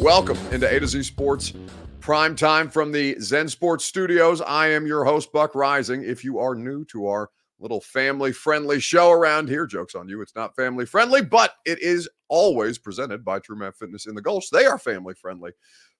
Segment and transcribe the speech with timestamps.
[0.00, 1.52] Welcome into A to Z Sports
[2.00, 4.40] Prime Time from the Zen Sports Studios.
[4.40, 6.04] I am your host, Buck Rising.
[6.04, 7.28] If you are new to our
[7.58, 11.78] little family friendly show around here, jokes on you, it's not family friendly, but it
[11.82, 14.48] is always presented by TrueMav Fitness in the Gulch.
[14.48, 15.50] They are family friendly.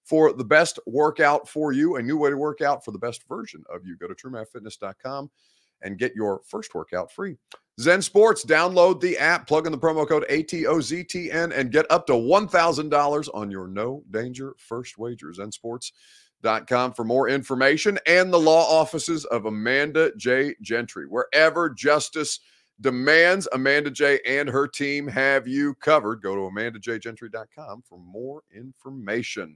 [0.03, 3.27] For the best workout for you, a new way to work out for the best
[3.29, 5.29] version of you, go to truemavfitness.com
[5.83, 7.37] and get your first workout free.
[7.79, 12.13] Zen Sports, download the app, plug in the promo code ATOZTN, and get up to
[12.13, 15.31] $1,000 on your no danger first wager.
[15.31, 20.55] ZenSports.com for more information and the law offices of Amanda J.
[20.61, 21.05] Gentry.
[21.05, 22.41] Wherever justice
[22.81, 24.19] demands, Amanda J.
[24.25, 26.21] and her team have you covered.
[26.21, 29.55] Go to AmandaJGentry.com for more information.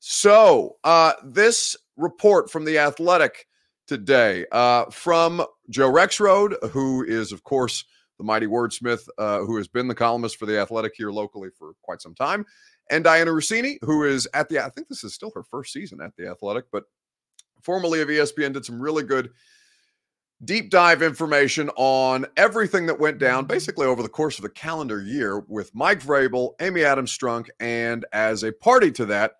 [0.00, 3.46] So, uh, this report from The Athletic
[3.86, 4.46] today.
[4.52, 7.84] Uh, from Joe Rexrode, who is, of course,
[8.18, 11.72] the mighty wordsmith, uh, who has been the columnist for The Athletic here locally for
[11.82, 12.44] quite some time,
[12.90, 16.00] and Dianna Russini, who is at the, I think this is still her first season
[16.00, 16.84] at The Athletic, but
[17.62, 19.30] formerly of ESPN, did some really good
[20.44, 25.00] deep dive information on everything that went down basically over the course of a calendar
[25.00, 29.36] year with Mike Vrabel, Amy Adams Strunk, and as a party to that,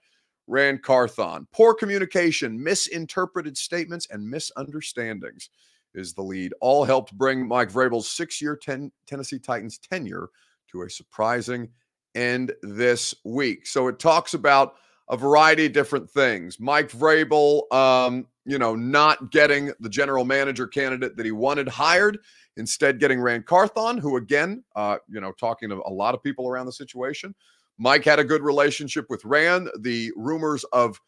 [0.47, 1.47] Ran Carthon.
[1.53, 5.51] Poor communication, misinterpreted statements, and misunderstandings
[5.95, 6.53] is the lead.
[6.61, 10.29] All helped bring Mike Vrabel's six year ten- Tennessee Titans tenure
[10.73, 11.69] to a surprising
[12.15, 13.67] end this week.
[13.67, 14.75] So it talks about
[15.09, 16.59] a variety of different things.
[16.59, 22.19] Mike Vrabel, um, you know, not getting the general manager candidate that he wanted hired,
[22.57, 26.49] instead getting Ran Carthon, who again, uh, you know, talking to a lot of people
[26.49, 27.35] around the situation,
[27.79, 29.69] Mike had a good relationship with Ran.
[29.81, 31.01] The rumors of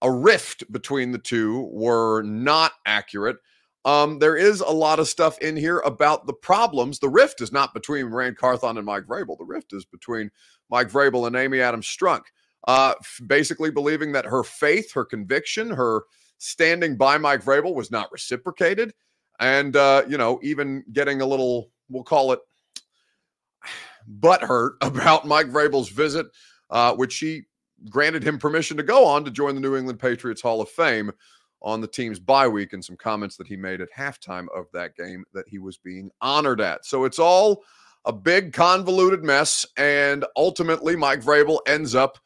[0.00, 3.36] a rift between the two were not accurate.
[3.84, 7.00] Um, there is a lot of stuff in here about the problems.
[7.00, 9.36] The rift is not between Ran Carthon and Mike Vrabel.
[9.38, 10.30] The rift is between
[10.70, 12.22] Mike Vrabel and Amy Adams Strunk.
[12.68, 12.94] Uh,
[13.26, 16.02] basically believing that her faith, her conviction, her
[16.38, 18.94] standing by Mike Vrabel was not reciprocated.
[19.40, 22.38] And, uh, you know, even getting a little, we'll call it
[24.20, 26.26] butthurt about Mike Vrabel's visit,
[26.70, 27.42] uh, which she
[27.90, 31.12] granted him permission to go on to join the New England Patriots Hall of Fame
[31.62, 34.96] on the team's bye week and some comments that he made at halftime of that
[34.96, 36.84] game that he was being honored at.
[36.84, 37.62] So it's all
[38.04, 39.64] a big convoluted mess.
[39.76, 42.18] And ultimately, Mike Vrabel ends up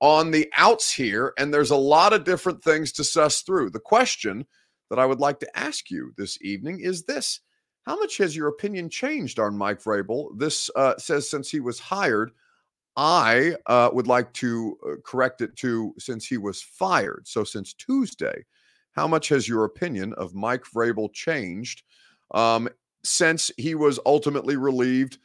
[0.00, 1.34] on the outs here.
[1.38, 3.70] And there's a lot of different things to suss through.
[3.70, 4.46] The question
[4.88, 7.40] that I would like to ask you this evening is this
[7.90, 10.28] how much has your opinion changed on Mike Vrabel?
[10.38, 12.30] This uh, says since he was hired.
[12.94, 17.22] I uh, would like to uh, correct it to since he was fired.
[17.26, 18.44] So since Tuesday,
[18.92, 21.82] how much has your opinion of Mike Vrabel changed
[22.30, 22.68] um,
[23.02, 25.18] since he was ultimately relieved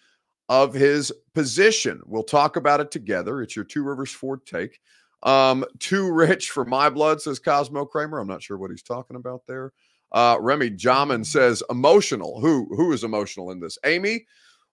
[0.50, 2.02] of his position?
[2.08, 3.44] We'll talk about it together.
[3.44, 4.80] It's your Two Rivers Ford take.
[5.22, 8.18] Um, too rich for my blood, says Cosmo Kramer.
[8.18, 9.72] I'm not sure what he's talking about there.
[10.12, 12.40] Uh, Remy Jamin says emotional.
[12.40, 13.78] Who who is emotional in this?
[13.86, 14.26] Amy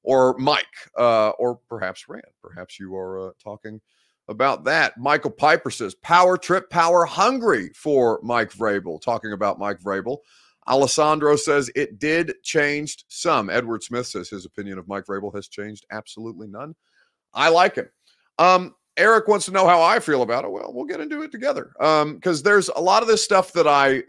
[0.02, 0.66] or Mike
[0.98, 2.22] uh, or perhaps Ran?
[2.42, 3.80] Perhaps you are uh, talking
[4.28, 4.96] about that.
[4.98, 9.00] Michael Piper says power trip, power hungry for Mike Vrabel.
[9.00, 10.18] Talking about Mike Vrabel.
[10.68, 13.50] Alessandro says it did change some.
[13.50, 16.74] Edward Smith says his opinion of Mike Vrabel has changed absolutely none.
[17.34, 17.88] I like him.
[18.38, 20.50] Um, Eric wants to know how I feel about it.
[20.50, 21.72] Well, we'll get into it together.
[21.80, 24.02] Um, because there's a lot of this stuff that I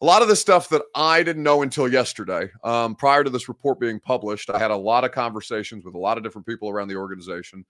[0.00, 2.50] a lot of the stuff that I didn't know until yesterday.
[2.64, 5.98] Um, prior to this report being published, I had a lot of conversations with a
[5.98, 7.66] lot of different people around the organization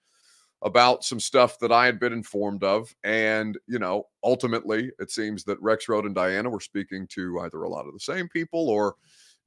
[0.63, 2.95] about some stuff that I had been informed of.
[3.03, 7.69] And, you know, ultimately, it seems that Rexrode and Dianna were speaking to either a
[7.69, 8.95] lot of the same people or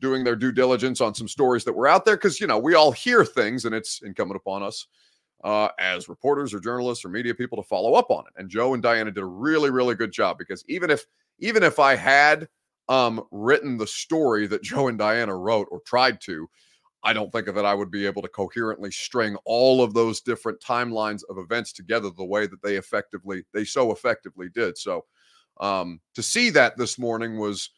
[0.02, 2.18] doing their due diligence on some stories that were out there.
[2.18, 4.88] Cause, you know, we all hear things and it's incumbent upon us
[5.46, 8.34] uh, as reporters or journalists or media people to follow up on it.
[8.36, 11.06] And Joe and Dianna did a really, really good job because even if,
[11.40, 12.50] even if I had,
[12.90, 16.50] um, written the story that Joe and Dianna wrote or tried to,
[17.04, 20.62] I don't think that I would be able to coherently string all of those different
[20.62, 24.78] timelines of events together the way that they effectively, they so effectively did.
[24.78, 25.04] So
[25.60, 27.70] um, to see that this morning was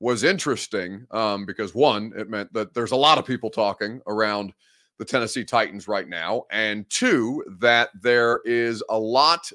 [0.00, 4.52] was interesting um, because one, it meant that there's a lot of people talking around
[4.98, 9.50] the Tennessee Titans right now, and two, that there is a lot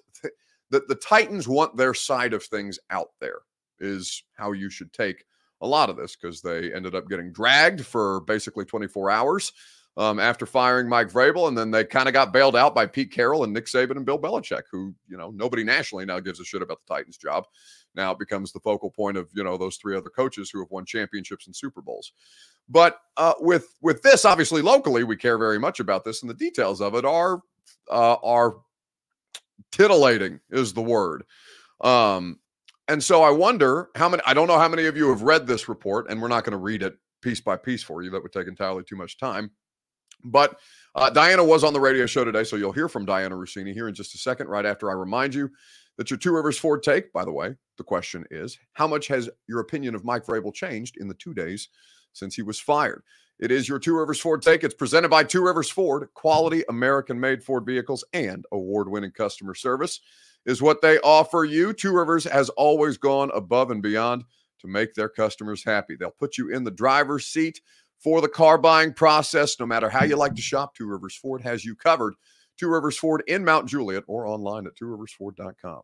[0.71, 3.39] that the Titans want their side of things out there
[3.79, 5.25] is how you should take
[5.61, 9.51] a lot of this because they ended up getting dragged for basically 24 hours
[9.97, 13.11] um, after firing Mike Vrabel, and then they kind of got bailed out by Pete
[13.11, 16.45] Carroll and Nick Saban and Bill Belichick, who you know nobody nationally now gives a
[16.45, 17.45] shit about the Titans' job.
[17.95, 20.71] Now it becomes the focal point of you know those three other coaches who have
[20.71, 22.13] won championships and Super Bowls.
[22.69, 26.35] But uh, with with this, obviously locally, we care very much about this, and the
[26.35, 27.41] details of it are
[27.91, 28.57] uh, are
[29.71, 31.25] titillating is the word.
[31.81, 32.39] Um,
[32.89, 34.23] and so I wonder how many.
[34.25, 36.51] I don't know how many of you have read this report, and we're not going
[36.53, 38.09] to read it piece by piece for you.
[38.09, 39.51] That would take entirely too much time.
[40.25, 40.59] But
[40.95, 43.87] uh, Dianna was on the radio show today, so you'll hear from Dianna Russini here
[43.87, 45.49] in just a second, right after I remind you
[45.97, 49.29] that your Two Rivers Ford take, by the way, the question is how much has
[49.47, 51.69] your opinion of Mike Vrabel changed in the two days
[52.13, 53.03] since he was fired?
[53.39, 54.63] It is your Two Rivers Ford take.
[54.63, 59.53] It's presented by Two Rivers Ford, quality American made Ford vehicles and award winning customer
[59.53, 60.01] service
[60.45, 61.73] is what they offer you.
[61.73, 64.23] Two Rivers has always gone above and beyond
[64.59, 65.95] to make their customers happy.
[65.95, 67.61] They'll put you in the driver's seat
[67.99, 69.59] for the car buying process.
[69.59, 72.15] No matter how you like to shop, Two Rivers Ford has you covered.
[72.57, 75.81] Two Rivers Ford in Mount Juliet or online at tworiversford.com.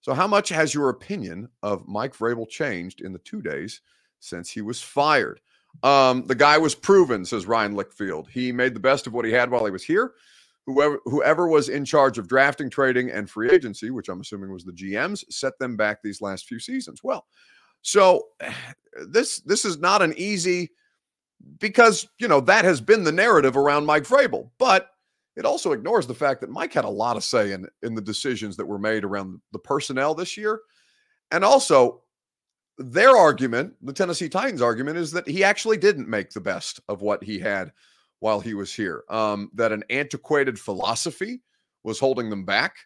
[0.00, 3.80] So, how much has your opinion of Mike Vrabel changed in the two days
[4.20, 5.40] since he was fired?
[5.82, 8.28] Um, the guy was proven, says Ryan Lichfield.
[8.28, 10.12] He made the best of what he had while he was here.
[10.66, 14.64] Whoever, whoever was in charge of drafting, trading, and free agency, which I'm assuming was
[14.64, 17.02] the GMs, set them back these last few seasons.
[17.04, 17.26] Well,
[17.82, 18.28] so
[19.08, 20.70] this this is not an easy
[21.58, 24.88] because you know that has been the narrative around Mike Vrabel, but
[25.36, 28.00] it also ignores the fact that Mike had a lot of say in in the
[28.00, 30.60] decisions that were made around the personnel this year,
[31.30, 32.02] and also
[32.78, 37.02] their argument, the Tennessee Titans argument, is that he actually didn't make the best of
[37.02, 37.72] what he had
[38.24, 39.04] while he was here.
[39.10, 41.42] Um, that an antiquated philosophy
[41.82, 42.76] was holding them back.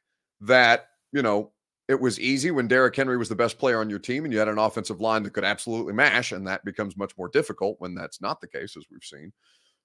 [0.40, 1.52] That you know
[1.86, 4.40] it was easy when Derrick Henry was the best player on your team and you
[4.40, 7.94] had an offensive line that could absolutely mash, and that becomes much more difficult when
[7.94, 9.32] that's not the case, as we've seen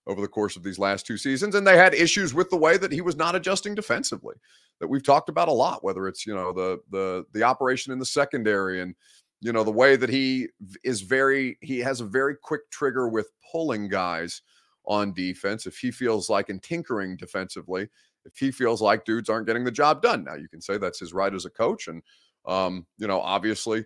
[0.07, 1.53] over the course of these last two seasons.
[1.53, 4.35] And they had issues with the way that he was not adjusting defensively,
[4.79, 7.99] that we've talked about a lot, whether it's you know the the the operation in
[7.99, 8.95] the secondary and
[9.39, 10.47] you know the way that he
[10.83, 14.41] is very he has a very quick trigger with pulling guys
[14.85, 17.87] on defense if he feels like and tinkering defensively
[18.25, 20.23] if he feels like dudes aren't getting the job done.
[20.23, 22.01] Now you can say that's his right as a coach, and
[22.45, 23.85] um, you know, obviously,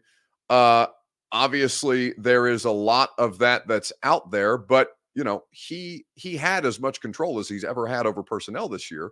[0.50, 0.88] uh,
[1.32, 6.38] obviously there is a lot of that that's out there, but you know, he he
[6.38, 9.12] had as much control as he's ever had over personnel this year,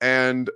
[0.00, 0.50] and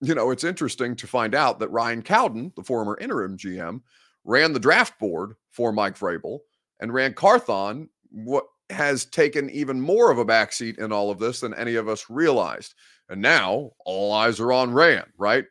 [0.00, 3.80] you know, it's interesting to find out that Ryan Cowden, the former interim GM,
[4.24, 6.40] ran the draft board for Mike Vrabel,
[6.80, 11.40] and Ran Carthon what has taken even more of a backseat in all of this
[11.40, 12.74] than any of us realized.
[13.08, 15.44] And now all eyes are on Ran, right?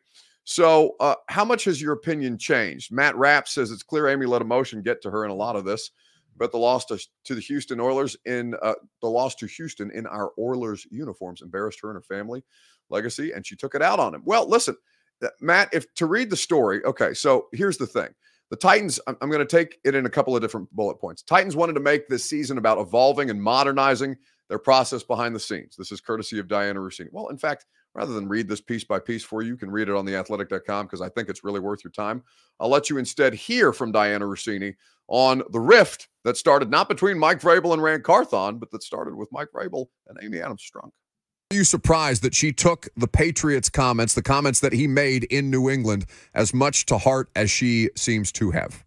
[0.44, 2.92] So, uh, how much has your opinion changed?
[2.92, 5.64] Matt Rapp says it's clear Amy let emotion get to her in a lot of
[5.64, 5.92] this,
[6.36, 10.06] but the loss to, to the Houston Oilers in uh, the loss to Houston in
[10.06, 12.42] our Oilers uniforms embarrassed her and her family
[12.90, 14.22] legacy, and she took it out on him.
[14.24, 14.76] Well, listen,
[15.22, 18.08] uh, Matt, if to read the story, okay, so here's the thing.
[18.52, 21.22] The Titans, I'm, going to take it in a couple of different bullet points.
[21.22, 24.14] Titans wanted to make this season about evolving and modernizing
[24.50, 25.74] their process behind the scenes.
[25.74, 27.08] This is courtesy of Dianna Russini.
[27.12, 29.88] Well, in fact, rather than read this piece by piece for you, you can read
[29.88, 32.22] it on theathletic.com because I think it's really worth your time.
[32.60, 34.74] I'll let you instead hear from Dianna Russini
[35.08, 39.14] on the rift that started not between Mike Vrabel and Ran Carthon, but that started
[39.14, 40.90] with Mike Vrabel and Amy Adams Strunk.
[41.52, 45.68] You surprised that she took the Patriots' comments, the comments that he made in New
[45.68, 48.82] England, as much to heart as she seems to have?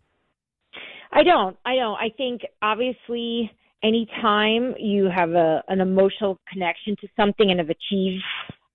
[1.12, 1.56] I don't.
[1.64, 1.96] I don't.
[1.96, 3.52] I think obviously
[3.84, 8.24] anytime you have a, an emotional connection to something and have achieved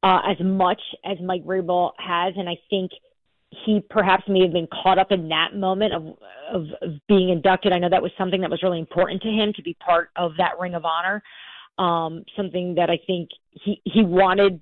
[0.04, 2.92] uh, as much as Mike Vrabel has, and I think
[3.50, 6.06] he perhaps may have been caught up in that moment of,
[6.52, 7.72] of of being inducted.
[7.72, 10.32] I know that was something that was really important to him to be part of
[10.38, 11.22] that Ring of Honor.
[11.80, 14.60] Um, something that I think he he wanted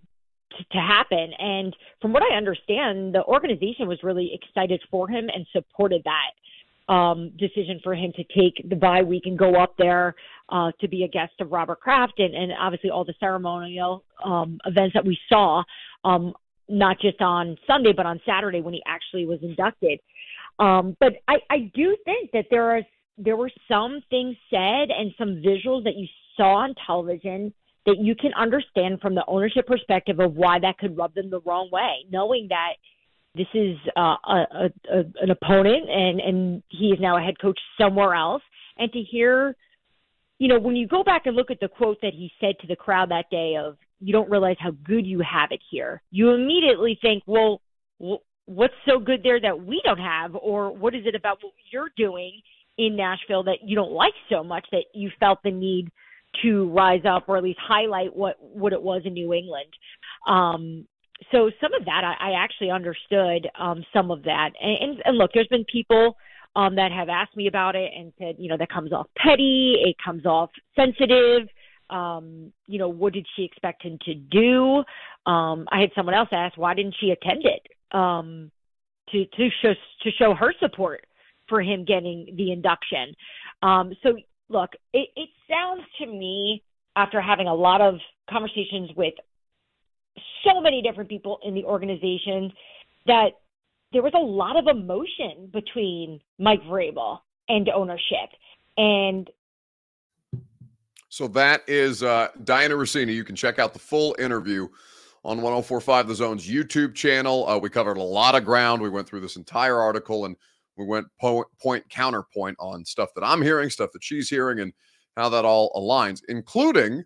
[0.72, 1.32] to, happen.
[1.38, 6.92] And from what I understand, the organization was really excited for him and supported that
[6.92, 10.14] um, decision for him to take the bye week and go up there
[10.48, 14.58] uh, to be a guest of Robert Kraft and, and obviously all the ceremonial um,
[14.64, 15.62] events that we saw,
[16.04, 16.32] um,
[16.68, 20.00] not just on Sunday, but on Saturday when he actually was inducted.
[20.58, 22.82] Um, but I, I do think that there are
[23.18, 26.06] there were some things said and some visuals that you
[26.38, 27.52] saw on television
[27.84, 31.40] that you can understand from the ownership perspective of why that could rub them the
[31.40, 32.74] wrong way, knowing that
[33.34, 37.58] this is uh, a, a, an opponent, and and he is now a head coach
[37.80, 38.42] somewhere else.
[38.78, 39.54] And to hear,
[40.38, 42.66] you know, when you go back and look at the quote that he said to
[42.66, 46.30] the crowd that day of "You don't realize how good you have it here," you
[46.30, 47.62] immediately think, well,
[48.46, 51.90] what's so good there that we don't have, or what is it about what you're
[51.96, 52.40] doing
[52.76, 55.90] in Nashville that you don't like so much that you felt the need
[56.42, 59.72] to rise up or at least highlight what what it was in New England.
[60.26, 60.86] Um,
[61.32, 65.18] so some of that I, I actually understood um, some of that, and, and, and
[65.18, 66.16] look, there's been people
[66.56, 69.76] um, that have asked me about it and said, you know, that comes off petty,
[69.84, 71.48] it comes off sensitive.
[71.90, 74.84] Um, you know, what did she expect him to do?
[75.30, 78.50] Um, I had someone else ask, why didn't she attend it um,
[79.10, 81.06] to to show to show her support
[81.48, 83.14] for him getting the induction?
[83.62, 84.16] Um, so
[84.48, 86.62] look, it, it sounds to me
[86.96, 87.96] after having a lot of
[88.28, 89.14] conversations with
[90.44, 92.52] so many different people in the organization
[93.06, 93.30] that
[93.92, 98.30] there was a lot of emotion between Mike Vrabel and ownership.
[98.76, 99.30] And
[101.08, 103.14] so that is uh, Dianna Russini.
[103.14, 104.68] You can check out the full interview
[105.24, 107.48] on 1045 The Zone's YouTube channel.
[107.48, 108.82] Uh, we covered a lot of ground.
[108.82, 110.36] We went through this entire article and
[110.78, 114.72] we went point, point counterpoint on stuff that I'm hearing, stuff that she's hearing, and
[115.16, 117.04] how that all aligns, including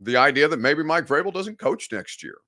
[0.00, 2.38] the idea that maybe Mike Vrabel doesn't coach next year.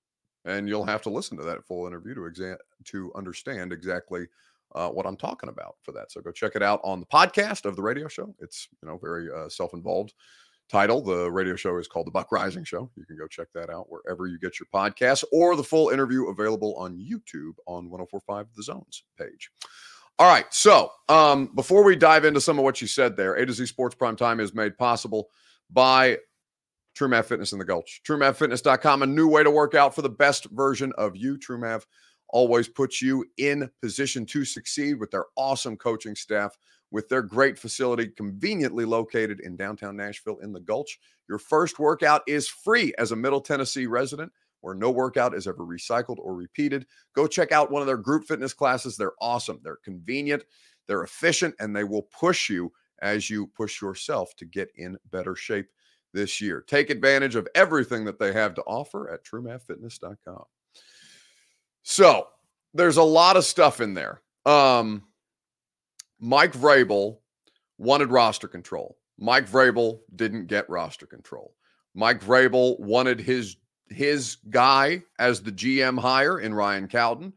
[0.44, 4.26] And you'll have to listen to that full interview to exam to understand exactly
[4.74, 6.10] uh, what I'm talking about for that.
[6.10, 8.34] So go check it out on the podcast of the radio show.
[8.40, 10.14] It's you know very uh, self-involved
[10.68, 11.02] title.
[11.02, 12.90] The radio show is called the Buck Rising Show.
[12.96, 16.28] You can go check that out wherever you get your podcasts, or the full interview
[16.28, 19.50] available on YouTube on 104.5 The Zones page.
[20.18, 20.46] All right.
[20.52, 23.66] So um, before we dive into some of what you said there, A to Z
[23.66, 25.28] Sports Prime Time is made possible
[25.70, 26.18] by
[26.96, 28.02] TrueMav Fitness in the Gulch.
[28.06, 31.38] TrueMavFitness.com, a new way to work out for the best version of you.
[31.38, 31.84] TrueMav
[32.28, 36.56] always puts you in position to succeed with their awesome coaching staff,
[36.90, 40.98] with their great facility conveniently located in downtown Nashville in the Gulch.
[41.28, 45.64] Your first workout is free as a Middle Tennessee resident where no workout is ever
[45.64, 46.86] recycled or repeated.
[47.14, 48.96] Go check out one of their group fitness classes.
[48.96, 50.44] They're awesome, they're convenient,
[50.88, 55.36] they're efficient, and they will push you as you push yourself to get in better
[55.36, 55.66] shape
[56.14, 56.64] this year.
[56.66, 60.44] Take advantage of everything that they have to offer at truemavfitness.com.
[61.82, 62.28] So
[62.74, 64.22] there's a lot of stuff in there.
[64.46, 65.02] Um,
[66.20, 67.18] Mike Vrabel
[67.78, 68.96] wanted roster control.
[69.18, 71.54] Mike Vrabel didn't get roster control.
[71.94, 73.56] Mike Vrabel wanted his
[73.92, 77.32] his guy as the GM hire in Ryan Cowden.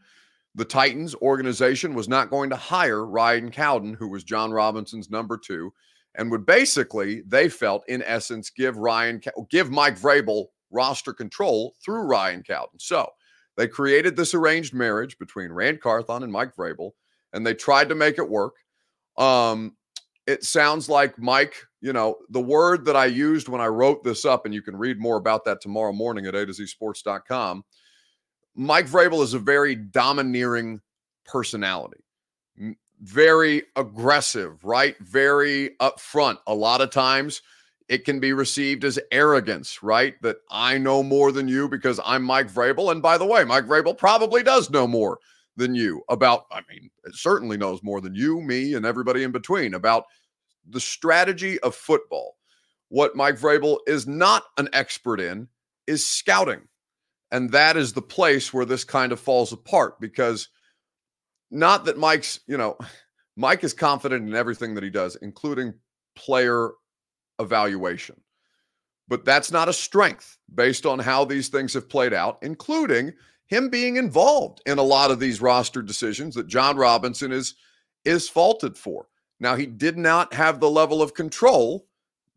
[0.55, 5.37] The Titans organization was not going to hire Ryan Cowden, who was Jon Robinson's number
[5.37, 5.73] two,
[6.15, 12.03] and would basically, they felt, in essence, give Ryan, give Mike Vrabel roster control through
[12.03, 12.79] Ryan Cowden.
[12.79, 13.09] So
[13.57, 16.91] they created this arranged marriage between Ran Carthon and Mike Vrabel,
[17.33, 18.55] and they tried to make it work.
[19.17, 19.75] Um,
[20.27, 24.25] it sounds like Mike, you know, the word that I used when I wrote this
[24.25, 27.63] up, and you can read more about that tomorrow morning at A to Z sports.com.
[28.55, 30.81] Mike Vrabel is a very domineering
[31.25, 32.03] personality,
[33.01, 34.95] very aggressive, right?
[34.99, 36.37] Very upfront.
[36.47, 37.41] A lot of times
[37.87, 40.15] it can be received as arrogance, right?
[40.21, 42.91] That I know more than you because I'm Mike Vrabel.
[42.91, 45.19] And by the way, Mike Vrabel probably does know more
[45.57, 49.31] than you about, I mean, it certainly knows more than you, me, and everybody in
[49.31, 50.05] between about
[50.67, 52.37] the strategy of football.
[52.89, 55.47] What Mike Vrabel is not an expert in
[55.87, 56.61] is scouting.
[57.31, 60.49] And that is the place where this kind of falls apart because
[61.51, 62.77] not that Mike's, you know,
[63.37, 65.73] Mike is confident in everything that he does, including
[66.15, 66.71] player
[67.39, 68.15] evaluation.
[69.07, 73.13] But that's not a strength based on how these things have played out, including
[73.47, 77.55] him being involved in a lot of these roster decisions that Jon Robinson is
[78.03, 79.07] is faulted for.
[79.39, 81.87] Now he did not have the level of control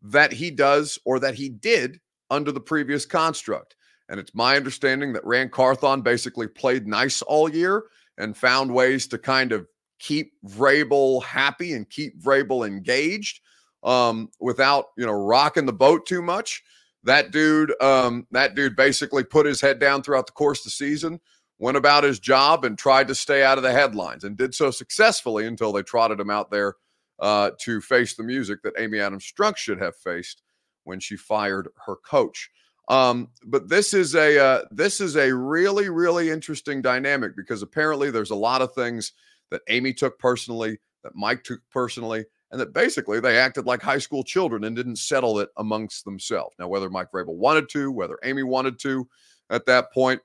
[0.01, 1.99] that he does or that he did
[2.29, 3.75] under the previous construct.
[4.09, 7.85] And it's my understanding that Ran Carthon basically played nice all year
[8.17, 9.67] and found ways to kind of
[9.99, 13.41] keep Vrabel happy and keep Vrabel engaged
[13.83, 16.63] um, without, you know, rocking the boat too much.
[17.09, 20.69] That dude, um, that dude basically put his head down throughout the course of the
[20.69, 21.19] season,
[21.57, 24.69] went about his job, and tried to stay out of the headlines, and did so
[24.69, 26.75] successfully until they trotted him out there
[27.19, 30.43] uh, to face the music that Amy Adams Strunk should have faced
[30.83, 32.51] when she fired her coach.
[32.89, 38.11] Um, but this is a uh, this is a really really interesting dynamic because apparently
[38.11, 39.13] there's a lot of things
[39.49, 43.97] that Amy took personally, that Mike took personally, and that basically they acted like high
[43.97, 46.55] school children and didn't settle it amongst themselves.
[46.57, 49.07] Now, whether Mike Vrabel wanted to, whether Amy wanted to,
[49.49, 50.21] at that point,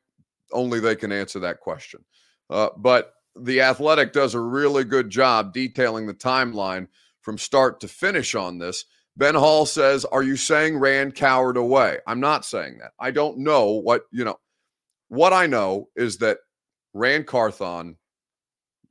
[0.53, 2.05] only they can answer that question.
[2.51, 6.87] Uh, but the Athletic does a really good job detailing the timeline
[7.21, 8.85] from start to finish on this.
[9.17, 11.99] Ben Hall says, Are you saying Ran cowered away?
[12.07, 12.93] I'm not saying that.
[12.99, 14.39] I don't know what, you know,
[15.09, 16.39] what I know is that
[16.93, 17.97] Ran Carthon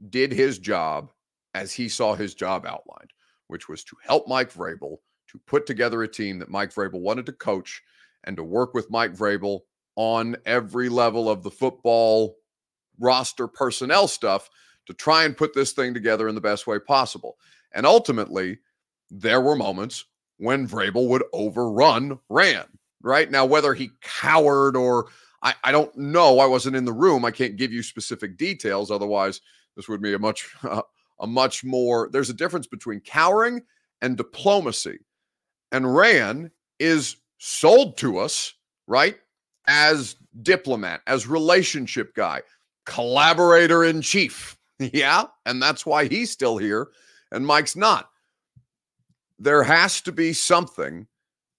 [0.09, 1.11] did his job
[1.53, 3.11] as he saw his job outlined,
[3.53, 7.27] which was to help Mike Vrabel to put together a team that Mike Vrabel wanted
[7.27, 7.83] to coach
[8.24, 9.60] and to work with Mike Vrabel
[9.95, 12.36] on every level of the football
[13.00, 14.50] roster personnel stuff
[14.88, 17.38] to try and put this thing together in the best way possible.
[17.74, 18.57] And ultimately,
[19.12, 20.03] there were moments
[20.38, 22.65] when Vrabel would overrun Ran,
[23.03, 23.29] right?
[23.29, 25.10] Now, whether he cowered or
[25.43, 27.24] I, I don't know, I wasn't in the room.
[27.24, 28.89] I can't give you specific details.
[28.89, 29.41] Otherwise,
[29.75, 30.81] this would be a much, uh,
[31.20, 33.62] a much more, there's a difference between cowering
[34.01, 35.00] and diplomacy.
[35.72, 38.53] And Ran is sold to us,
[38.88, 39.17] right?
[39.67, 42.41] As diplomat, as relationship guy,
[42.86, 44.58] collaborator in chief.
[44.79, 45.25] Yeah.
[45.46, 46.89] And that's why he's still here
[47.32, 48.10] and Mike's not.
[49.39, 51.08] There has to be something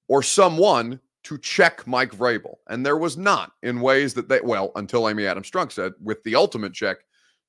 [0.09, 2.57] or someone to check Mike Vrabel.
[2.69, 6.23] And there was not in ways that they, well, until Amy Adams Strunk said, with
[6.23, 6.99] the ultimate check,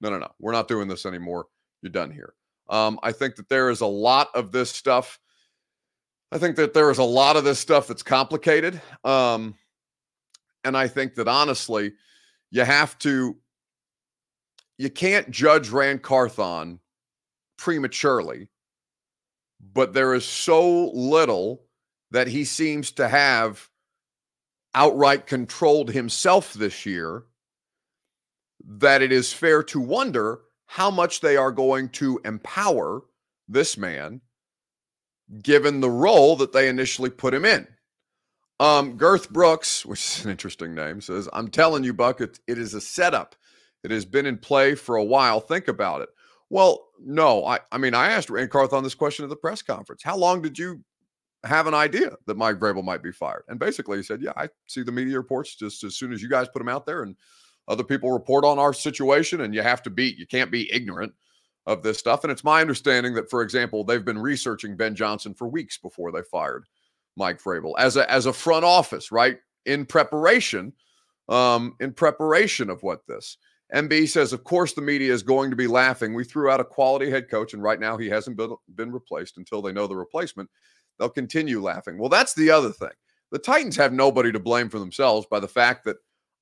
[0.01, 1.47] no, no, no, we're not doing this anymore.
[1.85, 2.33] You're done here.
[2.67, 5.19] Um, I think that there is a lot of this stuff.
[6.31, 8.81] I think that there is a lot of this stuff that's complicated.
[9.03, 9.53] Um,
[10.63, 11.93] and I think that honestly,
[12.49, 13.37] you have to
[14.79, 16.79] you can't judge Ran Carthon
[17.55, 18.49] prematurely,
[19.75, 21.61] but there is so little
[22.09, 23.69] that he seems to have
[24.73, 27.25] outright controlled himself this year
[28.67, 33.01] that it is fair to wonder how much they are going to empower
[33.47, 34.21] this man
[35.41, 37.67] given the role that they initially put him in.
[38.59, 42.57] Um, Girth Brooks, which is an interesting name, says, I'm telling you, Buck, it, it
[42.57, 43.35] is a setup.
[43.83, 45.39] It has been in play for a while.
[45.39, 46.09] Think about it.
[46.49, 50.03] Well, no, I, I mean, I asked Ran Carthon this question at the press conference.
[50.03, 50.83] How long did you
[51.43, 53.43] have an idea that Mike Vrabel might be fired?
[53.47, 56.29] And basically, he said, "Yeah, I see the media reports just as soon as you
[56.29, 57.15] guys put them out there, and
[57.67, 61.13] other people report on our situation, and you have to be, you can't be ignorant
[61.65, 65.33] of this stuff." And it's my understanding that, for example, they've been researching Ben Johnson
[65.33, 66.65] for weeks before they fired
[67.15, 70.73] Mike Vrabel as a as a front office, right, in preparation,
[71.29, 73.37] um, in preparation of what this.
[73.73, 76.13] MB says, of course, the media is going to be laughing.
[76.13, 79.37] We threw out a quality head coach, and right now he hasn't been, been replaced
[79.37, 80.49] until they know the replacement.
[80.99, 81.97] They'll continue laughing.
[81.97, 82.91] Well, that's the other thing.
[83.31, 85.97] The Titans have nobody to blame for themselves by the fact that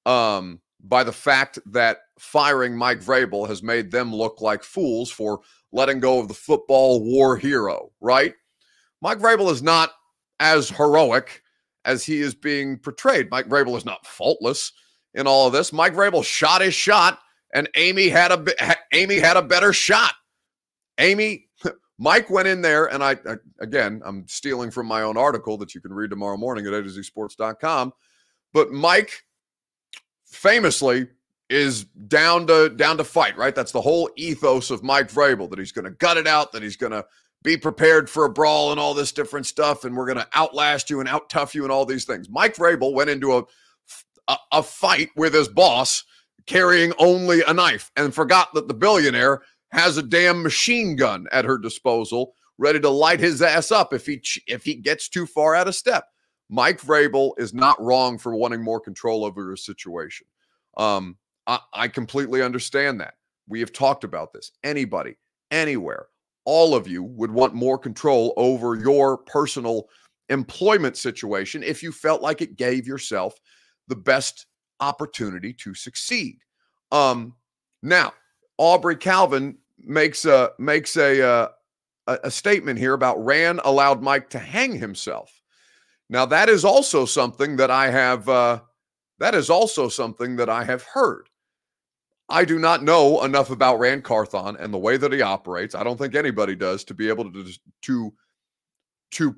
[0.09, 5.39] um, by the fact that firing Mike Vrabel has made them look like fools for
[5.71, 8.33] letting go of the football war hero, right?
[9.01, 9.91] Mike Vrabel is not
[10.39, 11.41] as heroic
[11.85, 13.29] as he is being portrayed.
[13.31, 14.71] Mike Vrabel is not faultless
[15.13, 15.73] in all of this.
[15.73, 17.19] Mike Vrabel shot his shot,
[17.53, 20.13] and Amy had a Amy had a better shot.
[20.97, 21.47] Amy,
[21.97, 25.73] Mike went in there, and I, I again, I'm stealing from my own article that
[25.73, 27.93] you can read tomorrow morning at AtoZSports.com.
[28.53, 29.11] But Mike,
[30.33, 31.07] famously,
[31.49, 33.37] is down to down to fight.
[33.37, 36.51] Right, that's the whole ethos of Mike Vrabel that he's going to gut it out,
[36.51, 37.05] that he's going to
[37.43, 40.89] be prepared for a brawl and all this different stuff, and we're going to outlast
[40.89, 42.29] you and out tough you and all these things.
[42.29, 43.43] Mike Vrabel went into a
[44.27, 46.03] a, a fight with his boss
[46.45, 49.41] carrying only a knife and forgot that the billionaire
[49.71, 54.05] has a damn machine gun at her disposal ready to light his ass up if
[54.05, 56.05] he if he gets too far out of step.
[56.53, 60.27] Mike Vrabel is not wrong for wanting more control over his situation.
[60.77, 63.15] Um, I, I completely understand that.
[63.47, 64.51] We have talked about this.
[64.63, 65.17] Anybody,
[65.49, 66.05] anywhere,
[66.45, 69.89] all of you would want more control over your personal
[70.29, 73.33] employment situation if you felt like it gave yourself
[73.87, 74.45] the best
[74.79, 76.37] opportunity to succeed.
[76.91, 77.33] Um,
[77.81, 78.13] now,
[78.59, 81.47] Aubrey Calvin makes a makes a, uh,
[82.05, 85.42] a a statement here about Ran allowed Mike to hang himself.
[86.13, 88.29] Now, that is also something that I have.
[88.29, 88.61] Uh,
[89.17, 91.27] that is also something that I have heard.
[92.29, 95.75] I do not know enough about Ran Carthon and the way that he operates.
[95.75, 97.45] I don't think anybody does to be able to
[97.83, 98.13] to
[99.11, 99.35] to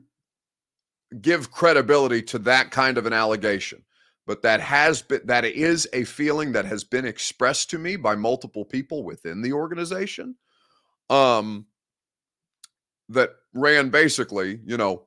[1.21, 3.83] give credibility to that kind of an allegation
[4.25, 8.15] but that has been that is a feeling that has been expressed to me by
[8.15, 10.35] multiple people within the organization
[11.09, 11.65] um
[13.09, 15.05] that Ran basically you know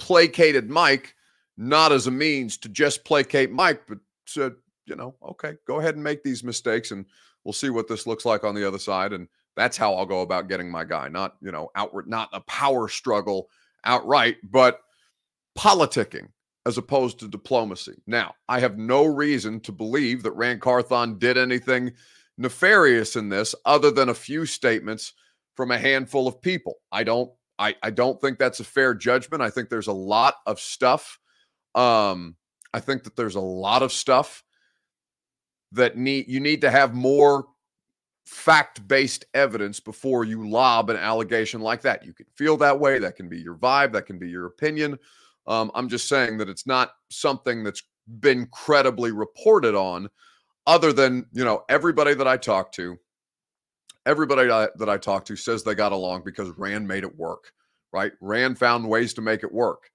[0.00, 1.14] placated mike
[1.56, 4.52] not as a means to just placate mike but said
[4.86, 7.06] you know okay go ahead and make these mistakes and
[7.44, 10.22] we'll see what this looks like on the other side and that's how i'll go
[10.22, 13.48] about getting my guy not you know outward not a power struggle
[13.84, 14.80] outright but
[15.56, 16.28] politicking
[16.66, 17.94] as opposed to diplomacy.
[18.06, 21.92] Now, I have no reason to believe that Ran Carthon did anything
[22.38, 25.14] nefarious in this other than a few statements
[25.56, 26.74] from a handful of people.
[26.92, 29.42] I don't I, I don't think that's a fair judgment.
[29.42, 31.18] I think there's a lot of stuff.
[31.74, 32.36] Um,
[32.72, 34.42] I think that there's a lot of stuff
[35.72, 37.46] that need you need to have more
[38.24, 42.04] fact-based evidence before you lob an allegation like that.
[42.04, 42.98] You can feel that way.
[42.98, 43.92] That can be your vibe.
[43.92, 44.98] That can be your opinion.
[45.46, 47.82] Um, I'm just saying that it's not something that's
[48.20, 50.08] been credibly reported on,
[50.66, 52.98] other than you know everybody that I talk to,
[54.06, 57.52] everybody that I talked to says they got along because Ran made it work.
[57.92, 58.12] Right?
[58.20, 59.90] Ran found ways to make it work.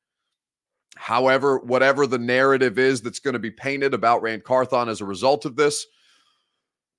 [0.97, 5.05] However, whatever the narrative is that's going to be painted about Ran Carthon as a
[5.05, 5.85] result of this,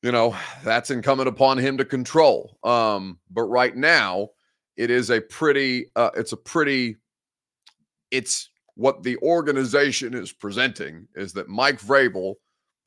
[0.03, 2.59] you know, that's incumbent upon him to control.
[2.63, 4.31] Um, but right now,
[4.77, 6.97] it is a pretty, uh, it's a pretty,
[8.11, 12.35] it's what the organization is presenting is that Mike Vrabel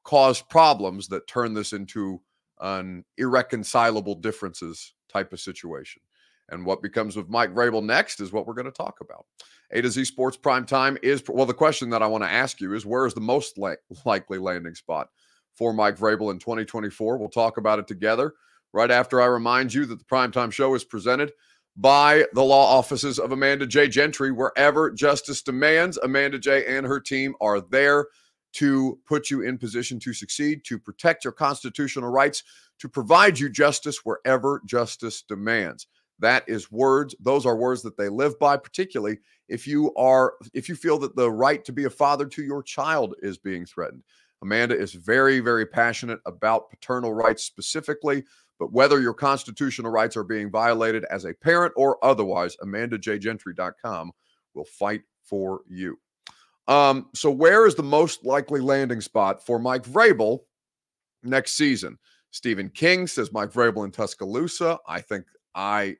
[0.04, 2.22] caused problems that turn this into
[2.60, 6.02] an irreconcilable differences type of situation.
[6.50, 9.26] And what becomes of Mike Vrabel next is what we're going to talk about.
[9.72, 11.45] A to Z Sports Prime Time is well.
[11.45, 14.39] The question that I want to ask you is where is the most li- likely
[14.39, 15.10] landing spot
[15.54, 17.17] for Mike Vrabel in 2024?
[17.17, 18.34] We'll talk about it together
[18.74, 21.32] right after I remind you that the Primetime Show is presented
[21.78, 23.88] by the law offices of Amanda J.
[23.88, 24.32] Gentry.
[24.32, 26.65] Wherever justice demands, Amanda J.
[26.65, 28.08] and her team are there
[28.54, 32.44] to put you in position to succeed, to protect your constitutional rights,
[32.80, 35.88] to provide you justice wherever justice demands.
[36.20, 37.16] That is words.
[37.20, 41.16] Those are words that they live by, particularly if you are if you feel that
[41.16, 44.04] the right to be a father to your child is being threatened.
[44.42, 48.24] Amanda is very, very passionate about paternal rights specifically,
[48.58, 54.12] but whether your constitutional rights are being violated as a parent or otherwise, AmandaJGentry.com
[54.54, 56.00] will fight for you.
[56.70, 60.42] Um, so, where is the most likely landing spot for Mike Vrabel
[61.24, 61.98] next season?
[62.32, 64.78] Stephen King says Mike Vrabel in Tuscaloosa.
[64.88, 65.98] I think I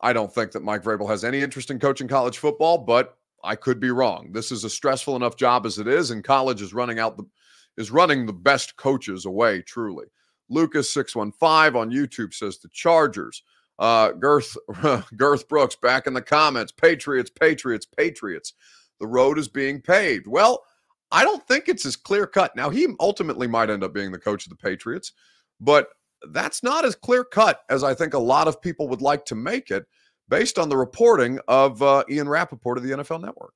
[0.00, 3.56] I don't think that Mike Vrabel has any interest in coaching college football, but I
[3.56, 4.30] could be wrong.
[4.32, 7.24] This is a stressful enough job as it is, and college is running out the
[7.76, 9.60] is running the best coaches away.
[9.62, 10.06] Truly,
[10.48, 13.42] Lucas six one five on YouTube says the Chargers.
[13.80, 14.56] Uh, Girth
[15.16, 16.70] Girth Brooks back in the comments.
[16.70, 18.54] Patriots, Patriots, Patriots.
[19.00, 20.26] The road is being paved.
[20.26, 20.62] Well,
[21.10, 22.54] I don't think it's as clear cut.
[22.54, 25.12] Now he ultimately might end up being the coach of the Patriots,
[25.60, 25.88] but
[26.30, 29.34] that's not as clear cut as I think a lot of people would like to
[29.34, 29.86] make it
[30.28, 33.54] based on the reporting of uh, Ian Rapoport of the NFL Network.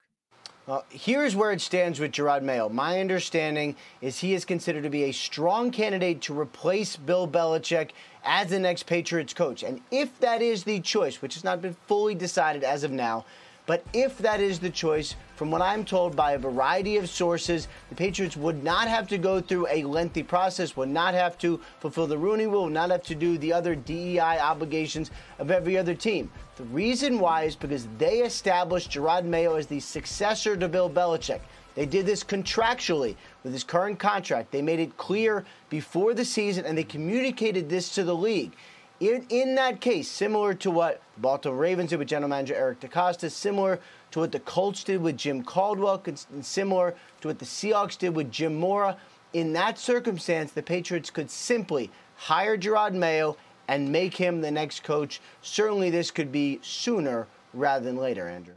[0.67, 2.71] Well, here's where it stands with Jerod Mayo.
[2.71, 7.91] My understanding is he is considered to be a strong candidate to replace Bill Belichick
[8.25, 9.63] as the next Patriots coach.
[9.63, 13.27] And if that is the choice, which has not been fully decided as of now,
[13.67, 17.69] but if that is the choice, from what I'm told by a variety of sources,
[17.89, 21.61] the Patriots would not have to go through a lengthy process, would not have to
[21.81, 25.77] fulfill the Rooney Rule, would not have to do the other DEI obligations of every
[25.77, 26.31] other team.
[26.57, 31.41] The reason why is because they established Jerod Mayo as the successor to Bill Belichick.
[31.75, 34.53] They did this contractually with his current contract.
[34.53, 38.53] They made it clear before the season and they communicated this to the league.
[39.01, 42.81] In, in that case, similar to what the Baltimore Ravens did with general manager Eric
[42.81, 43.81] DeCosta, similar
[44.15, 46.01] to what the Colts did with Jim Caldwell,
[46.41, 48.97] similar to what the Seahawks did with Jim Mora,
[49.33, 54.85] in that circumstance, the Patriots could simply hire Jerod Mayo and make him the next
[54.85, 55.21] coach.
[55.43, 58.55] Certainly, this could be sooner rather than later, Andrew.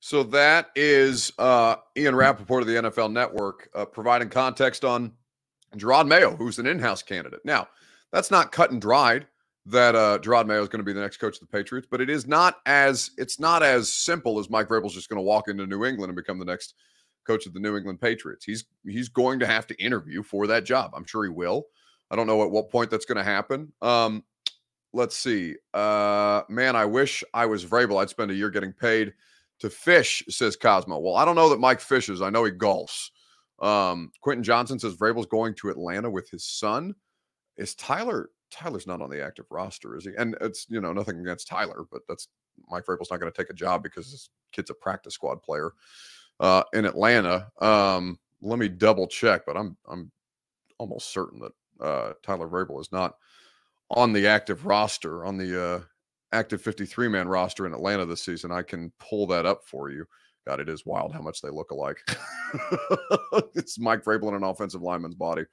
[0.00, 5.12] So that is uh, Ian Rapoport of the NFL Network uh, providing context on
[5.76, 7.44] Jerod Mayo, who's an in-house candidate.
[7.44, 7.68] Now,
[8.10, 9.28] that's not cut and dried
[9.66, 12.00] that uh Jerod Mayo is going to be the next coach of the Patriots, but
[12.00, 15.48] it is not as it's not as simple as Mike Vrabel's just going to walk
[15.48, 16.74] into New England and become the next
[17.26, 18.44] coach of the New England Patriots.
[18.44, 20.92] He's he's going to have to interview for that job.
[20.94, 21.66] I'm sure he will.
[22.10, 23.72] I don't know at what point that's going to happen.
[23.80, 24.24] Um,
[24.92, 25.56] let's see.
[25.72, 28.00] Uh, man, I wish I was Vrabel.
[28.00, 29.14] I'd spend a year getting paid
[29.60, 30.98] to fish, says Cosmo.
[30.98, 32.20] Well, I don't know that Mike fishes.
[32.20, 33.10] I know he golfs.
[33.60, 36.94] Um, Quentin Johnson says Vrabel's going to Atlanta with his son
[37.56, 40.12] is Tyler Tyler's not on the active roster, is he?
[40.16, 42.28] And it's you know nothing against Tyler, but that's
[42.70, 45.72] Mike Vrabel's not going to take a job because this kid's a practice squad player
[46.40, 47.48] uh, in Atlanta.
[47.60, 50.10] Um, let me double check, but I'm I'm
[50.78, 53.16] almost certain that uh, Tyler Vrabel is not
[53.90, 55.80] on the active roster on the uh,
[56.32, 58.52] active 53 man roster in Atlanta this season.
[58.52, 60.06] I can pull that up for you.
[60.46, 61.98] God, it is wild how much they look alike.
[63.54, 65.44] it's Mike Vrabel in an offensive lineman's body.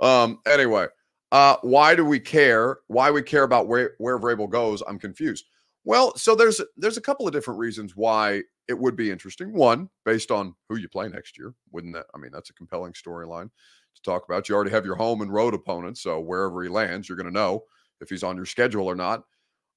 [0.00, 0.86] Um, anyway,
[1.32, 2.78] uh, why do we care?
[2.88, 4.82] Why we care about where where Vrabel goes?
[4.86, 5.46] I'm confused.
[5.82, 9.52] Well, so there's there's a couple of different reasons why it would be interesting.
[9.52, 12.06] One, based on who you play next year, wouldn't that?
[12.14, 13.50] I mean, that's a compelling storyline
[13.94, 14.48] to talk about.
[14.48, 17.32] You already have your home and road opponents, so wherever he lands, you're going to
[17.32, 17.64] know
[18.02, 19.24] if he's on your schedule or not.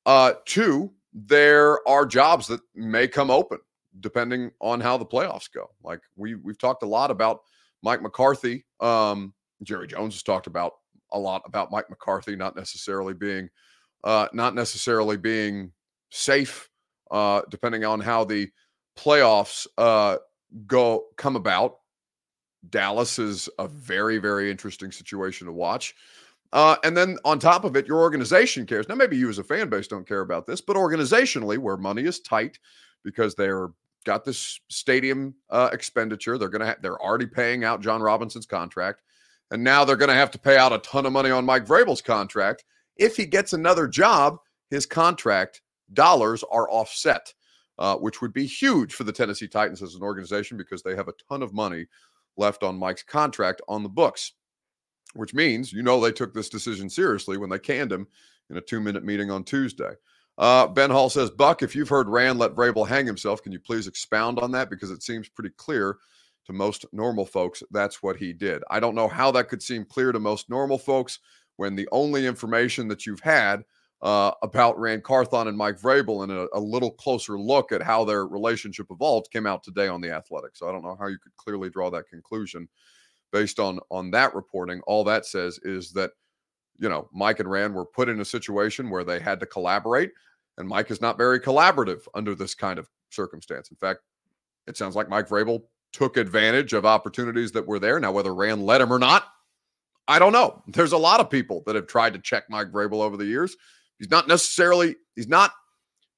[0.06, 3.60] Uh, two, there are jobs that may come open
[4.02, 5.70] depending on how the playoffs go.
[5.82, 7.44] Like we we've talked a lot about
[7.82, 8.66] Mike McCarthy.
[8.82, 10.74] Um, Jerry Jones has talked about
[11.12, 13.50] a lot about Mike McCarthy not necessarily being
[14.04, 15.72] uh, not necessarily being
[16.12, 16.70] safe,
[17.12, 18.50] uh, depending on how the
[18.98, 20.18] playoffs uh,
[20.68, 21.78] go come about.
[22.70, 25.96] Dallas is a very very interesting situation to watch.
[26.54, 28.88] Uh, and then on top of it, your organization cares.
[28.88, 32.04] Now, maybe you as a fan base don't care about this, but organizationally, where money
[32.04, 32.60] is tight
[33.04, 33.70] because they're
[34.06, 39.02] got this stadium uh, expenditure, they're gonna ha- they're already paying out Jon Robinson's contract,
[39.52, 42.02] and now they're gonna have to pay out a ton of money on Mike Vrabel's
[42.02, 42.66] contract.
[42.98, 44.38] If he gets another job,
[44.70, 45.62] his contract
[45.94, 47.34] dollars are offset,
[47.78, 51.08] uh, which would be huge for the Tennessee Titans as an organization because they have
[51.08, 51.86] a ton of money
[52.38, 54.34] left on Mike's contract on the books
[55.16, 58.08] which means you know they took this decision seriously when they canned him
[58.50, 59.94] in a two minute meeting on Tuesday.
[60.38, 63.60] Uh, ben Hall says, Buck, if you've heard Ran let Vrabel hang himself, can you
[63.60, 64.70] please expound on that?
[64.70, 65.98] Because it seems pretty clear
[66.46, 68.64] to most normal folks that's what he did.
[68.70, 71.20] I don't know how that could seem clear to most normal folks
[71.58, 73.64] when the only information that you've had
[74.02, 78.04] uh, about Ran Carthon and Mike Vrabel and a, a, little closer look at how
[78.04, 80.56] their relationship evolved came out today on the Athletic.
[80.56, 82.68] So I don't know how you could clearly draw that conclusion
[83.32, 86.12] based on on that reporting, all that says is that
[86.78, 90.12] you know Mike and Ran were put in a situation where they had to collaborate,
[90.58, 93.72] and Mike is not very collaborative under this kind of circumstance.
[93.72, 94.00] In fact,
[94.68, 95.64] it sounds like Mike Vrabel
[95.96, 98.02] took advantage of opportunities that were there.
[98.02, 99.24] Now, whether Ran led him or not,
[100.10, 100.62] I don't know.
[100.68, 103.56] There's a lot of people that have tried to check Mike Vrabel over the years.
[103.98, 105.54] He's not necessarily he's not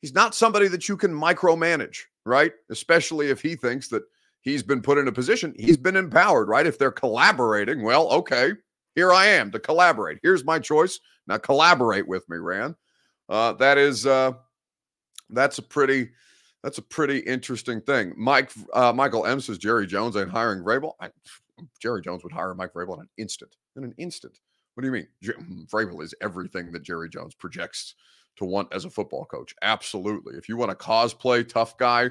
[0.01, 2.51] he's not somebody that you can micromanage, right?
[2.71, 4.01] Especially if he thinks that
[4.41, 6.65] he's been put in a position, he's been empowered, right?
[6.65, 8.53] If they're collaborating, well, okay,
[8.95, 10.17] here I am to collaborate.
[10.23, 10.99] Here's my choice.
[11.27, 12.75] Now collaborate with me, Ran.
[13.29, 14.31] Uh, that is uh,
[15.29, 16.09] that's a pretty
[16.67, 18.13] that's a pretty interesting thing.
[18.17, 20.95] Mike uh, Michael M says Jerry Jones ain't hiring Vrabel.
[20.99, 21.07] I,
[21.79, 23.55] Jerry Jones would hire Mike Vrabel in an instant.
[23.77, 24.41] In an instant.
[24.73, 25.07] What do you mean?
[25.71, 27.95] Vrabel is everything that Jerry Jones projects
[28.35, 29.55] to want as a football coach.
[29.61, 30.35] Absolutely.
[30.35, 32.09] If you want a cosplay tough guy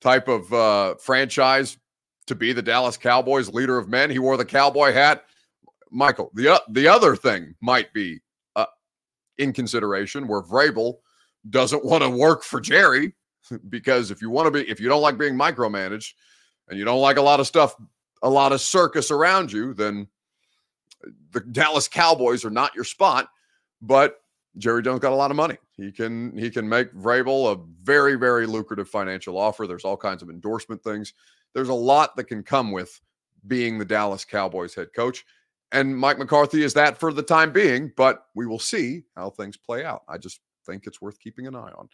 [0.00, 1.76] type of uh, franchise
[2.28, 4.08] to be the Dallas Cowboys leader of men.
[4.08, 5.26] He wore the cowboy hat.
[5.90, 8.20] Michael, the uh, the other thing might be
[8.56, 8.64] uh,
[9.36, 10.94] in consideration where Vrabel
[11.50, 13.12] doesn't want to work for Jerry
[13.68, 16.12] because if you want to be if you don't like being micromanaged
[16.68, 17.74] and you don't like a lot of stuff
[18.22, 20.06] a lot of circus around you then
[21.06, 23.28] uh, the Dallas Cowboys are not your spot
[23.82, 24.20] but
[24.56, 25.56] Jerry Jones got a lot of money.
[25.76, 29.66] He can he can make Vrabel a very very lucrative financial offer.
[29.66, 31.14] There's all kinds of endorsement things.
[31.54, 33.00] There's a lot that can come with
[33.46, 35.24] being the Dallas Cowboys head coach.
[35.70, 39.56] And Mike McCarthy is that for the time being, but we will see how things
[39.56, 40.02] play out.
[40.08, 41.88] I just think it's worth keeping an eye on.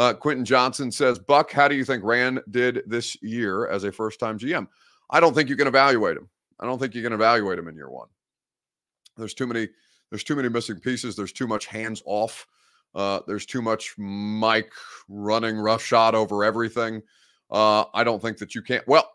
[0.00, 3.92] Uh, Quentin Johnson says, Buck, how do you think Ran did this year as a
[3.92, 4.66] first time GM?
[5.10, 6.26] I don't think you can evaluate him.
[6.58, 8.08] I don't think you can evaluate him in year one.
[9.18, 9.68] There's too many
[10.08, 11.16] there's too many missing pieces.
[11.16, 12.46] There's too much hands off.
[12.94, 14.72] Uh, there's too much Mike
[15.06, 17.02] running roughshod over everything.
[17.50, 18.88] Uh, I don't think that you can't.
[18.88, 19.06] Well,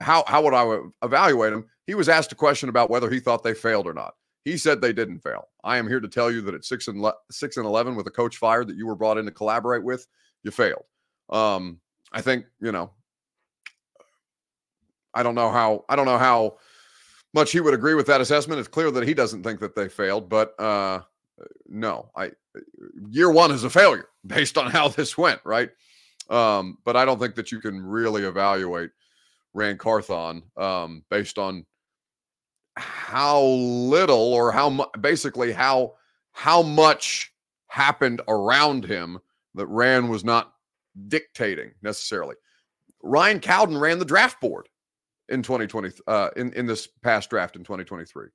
[0.00, 1.66] how how would I evaluate him?
[1.86, 4.14] He was asked a question about whether he thought they failed or not.
[4.46, 5.48] He said they didn't fail.
[5.62, 8.10] I am here to tell you that at six and six and eleven, with a
[8.10, 10.06] coach fired that you were brought in to collaborate with,
[10.42, 10.84] you failed.
[11.30, 11.80] Um,
[12.12, 12.90] I think you know.
[15.14, 15.84] I don't know how.
[15.88, 16.58] I don't know how
[17.34, 18.60] much he would agree with that assessment.
[18.60, 21.00] It's clear that he doesn't think that they failed, but uh,
[21.68, 22.32] no, I
[23.08, 25.70] year one is a failure based on how this went, right?
[26.30, 28.90] Um, but I don't think that you can really evaluate
[29.54, 31.66] Ran Carthon um, based on
[32.76, 35.94] how little or how mu- basically how
[36.32, 37.34] how much
[37.66, 39.18] happened around him
[39.54, 40.52] that Ran was not
[41.08, 42.36] dictating necessarily.
[43.02, 44.68] Ryan Cowden ran the draft board
[45.28, 48.28] in 2020 uh, in in this past draft in 2023.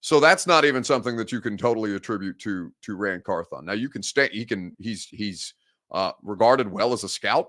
[0.00, 3.64] So that's not even something that you can totally attribute to to Ran Carthon.
[3.64, 4.28] Now you can stay.
[4.32, 4.76] He can.
[4.78, 5.54] He's he's
[5.90, 7.48] uh, regarded well as a scout.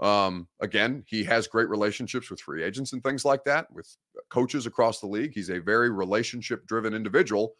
[0.00, 3.96] Um, again, he has great relationships with free agents and things like that, with
[4.28, 5.32] coaches across the league.
[5.34, 7.54] He's a very relationship driven individual.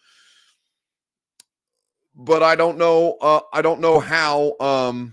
[2.16, 3.18] But I don't know.
[3.20, 4.56] Uh, I don't know how.
[4.58, 5.12] Um,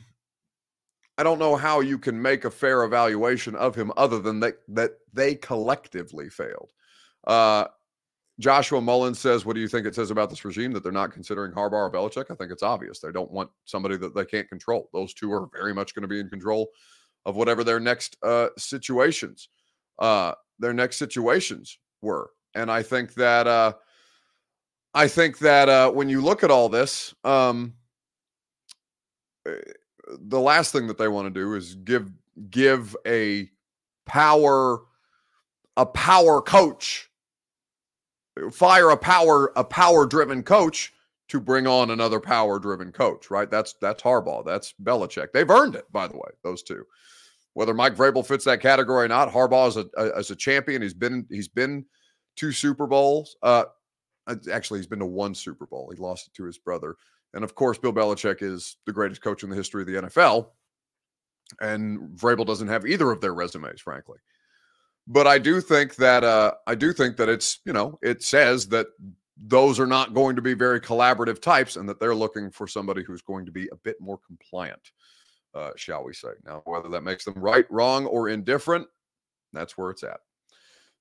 [1.17, 4.55] I don't know how you can make a fair evaluation of him other than that
[4.69, 6.71] that they collectively failed.
[7.27, 7.65] Uh,
[8.39, 11.11] Joshua Mullins says, "What do you think it says about this regime that they're not
[11.11, 14.49] considering Harbaugh or Belichick?" I think it's obvious they don't want somebody that they can't
[14.49, 14.89] control.
[14.93, 16.69] Those two are very much going to be in control
[17.25, 19.49] of whatever their next uh, situations,
[19.99, 22.31] uh, their next situations were.
[22.55, 23.73] And I think that uh,
[24.93, 27.73] I think that uh, when you look at all this, um,
[29.47, 29.55] eh,
[30.07, 32.11] the last thing that they want to do is give
[32.49, 33.49] give a
[34.05, 34.81] power
[35.77, 37.09] a power coach
[38.51, 40.93] fire a power a power driven coach
[41.29, 43.49] to bring on another power driven coach right?
[43.49, 45.31] That's that's Harbaugh that's Belichick.
[45.33, 46.85] They've earned it by the way those two.
[47.53, 50.81] Whether Mike Vrabel fits that category or not Harbaugh is a, as a champion.
[50.81, 51.85] He's been he's been
[52.35, 53.37] two Super Bowls.
[53.41, 53.65] Uh
[54.51, 56.95] actually he's been to one Super Bowl he lost it to his brother
[57.33, 60.49] and of course, Bill Belichick is the greatest coach in the history of the NFL.
[61.59, 64.19] And Vrabel doesn't have either of their resumes, frankly.
[65.07, 68.67] But I do think that uh, I do think that it's you know it says
[68.69, 68.87] that
[69.35, 73.03] those are not going to be very collaborative types, and that they're looking for somebody
[73.03, 74.91] who's going to be a bit more compliant,
[75.53, 76.29] uh, shall we say?
[76.45, 78.87] Now, whether that makes them right, wrong, or indifferent,
[79.51, 80.21] that's where it's at.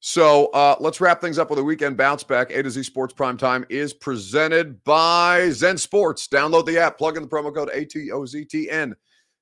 [0.05, 2.51] So uh, let's wrap things up with a weekend bounce back.
[2.51, 6.27] A to Z Sports Prime Time is presented by Zen Sports.
[6.27, 8.95] Download the app, plug in the promo code ATOZTN,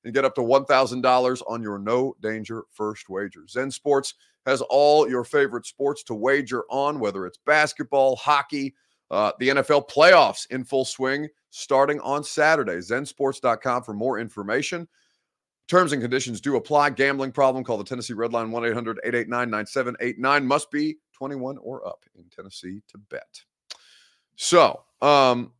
[0.03, 3.47] and get up to $1,000 on your no danger first wager.
[3.49, 4.13] Zen Sports
[4.45, 8.75] has all your favorite sports to wager on, whether it's basketball, hockey,
[9.09, 12.77] uh, the NFL playoffs in full swing starting on Saturday.
[12.77, 14.87] ZenSports.com for more information.
[15.71, 16.89] Terms and conditions do apply.
[16.89, 20.45] Gambling problem, call the Tennessee Red Line 1 800 889 9789.
[20.45, 23.39] Must be 21 or up in Tennessee to bet.
[24.35, 25.53] So, um,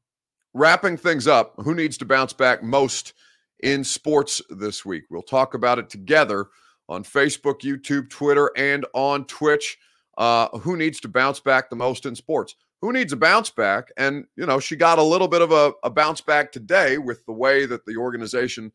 [0.53, 3.13] wrapping things up, who needs to bounce back most
[3.61, 5.03] in sports this week?
[5.09, 6.47] We'll talk about it together
[6.89, 9.77] on Facebook, YouTube, Twitter, and on Twitch.
[10.17, 12.57] Uh, who needs to bounce back the most in sports?
[12.81, 13.87] Who needs a bounce back?
[13.95, 17.25] And, you know, she got a little bit of a, a bounce back today with
[17.25, 18.73] the way that the organization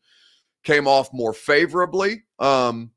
[0.67, 2.91] came off more favorably um,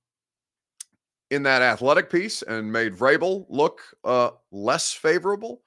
[1.30, 5.62] in that athletic piece and made Vrabel look uh, less favorable.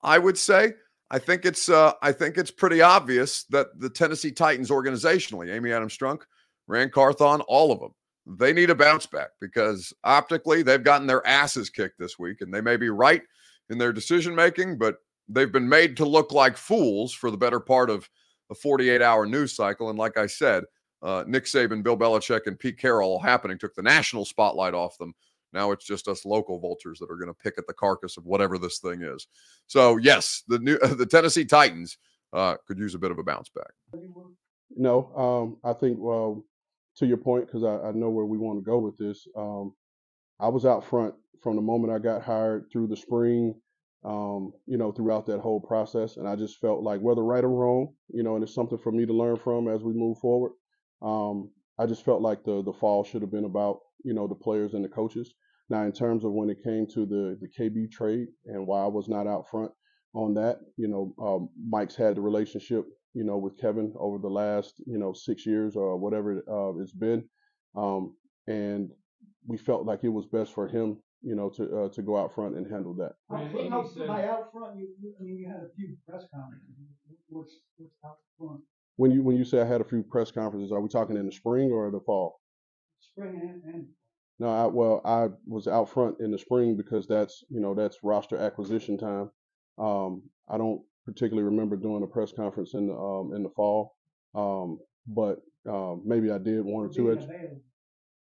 [0.00, 0.74] I would say.
[1.10, 5.72] I think it's uh, I think it's pretty obvious that the Tennessee Titans organizationally, Amy
[5.72, 6.20] Adams Strunk,
[6.68, 7.92] Ran Carthon, all of them,
[8.38, 12.54] they need a bounce back because optically they've gotten their asses kicked this week, and
[12.54, 13.22] they may be right
[13.68, 17.58] in their decision making, but they've been made to look like fools for the better
[17.58, 18.08] part of
[18.50, 19.90] a 48 hour news cycle.
[19.90, 20.64] And like I said,
[21.02, 25.14] uh, Nick Saban, Bill Belichick, and Pete Carroll happening took the national spotlight off them.
[25.52, 28.26] Now it's just us local vultures that are going to pick at the carcass of
[28.26, 29.26] whatever this thing is.
[29.66, 31.98] So yes, the new the Tennessee Titans
[32.32, 33.70] uh, could use a bit of a bounce back.
[34.76, 36.44] No, um, I think well,
[36.96, 39.26] to your point, because I, I, know where we want to go with this.
[39.36, 39.72] Um,
[40.38, 43.54] I was out front from the moment I got hired through the spring,
[44.04, 47.50] um, you know, throughout that whole process, and I just felt like whether right or
[47.50, 50.52] wrong, you know, and it's something for me to learn from as we move forward.
[51.02, 54.34] Um, I just felt like the the fall should have been about you know the
[54.34, 55.34] players and the coaches.
[55.70, 58.86] Now, in terms of when it came to the the KB trade and why I
[58.86, 59.70] was not out front
[60.14, 64.28] on that, you know, um, Mike's had the relationship you know with Kevin over the
[64.28, 67.24] last you know six years or whatever uh, it's been,
[67.76, 68.14] um,
[68.46, 68.90] and
[69.46, 72.34] we felt like it was best for him you know, to uh, to go out
[72.34, 73.12] front and handle that.
[73.30, 73.44] i
[74.06, 76.74] By out front, you, I mean, you had a few press conferences.
[77.28, 78.60] What's, what's out front?
[78.98, 81.24] When you when you say I had a few press conferences, are we talking in
[81.24, 82.40] the spring or the fall?
[83.00, 83.86] Spring and, and
[84.40, 87.98] no, I, well, I was out front in the spring because that's you know that's
[88.02, 89.30] roster acquisition time.
[89.78, 93.94] Um, I don't particularly remember doing a press conference in the um, in the fall,
[94.34, 97.16] um, but um, maybe I did one or two.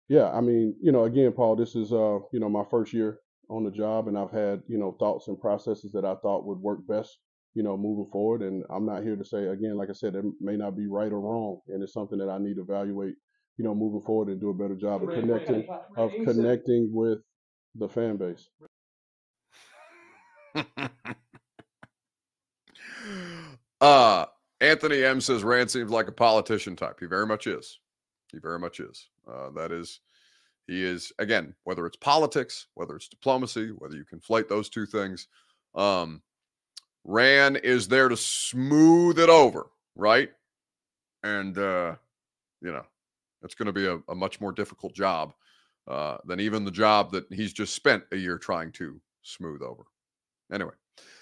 [0.08, 3.20] Yeah, I mean, you know, again, Paul, this is uh, you know my first year
[3.48, 6.58] on the job, and I've had you know thoughts and processes that I thought would
[6.58, 7.20] work best
[7.54, 8.42] you know, moving forward.
[8.42, 11.12] And I'm not here to say again, like I said, it may not be right
[11.12, 13.16] or wrong, and it's something that I need to evaluate,
[13.58, 17.20] you know, moving forward and do a better job of connecting of connecting with
[17.76, 18.50] the fan base.
[23.82, 24.26] uh
[24.62, 26.98] Anthony M says Ran seems like a politician type.
[27.00, 27.80] He very much is.
[28.32, 29.10] He very much is.
[29.30, 30.00] Uh, that is,
[30.68, 31.54] he is again.
[31.66, 35.28] Whether it's politics, whether it's diplomacy, whether you conflate those two things,
[35.76, 36.22] um,
[37.04, 40.32] Ran is there to smooth it over, right?
[41.24, 41.96] And uh,
[42.62, 42.84] you know,
[43.44, 45.34] it's going to be a, a, much more difficult job
[45.88, 49.84] uh, than even the job that he's just spent a year trying to smooth over.
[50.52, 50.72] Anyway,